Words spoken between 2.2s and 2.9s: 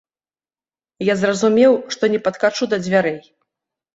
падкачу да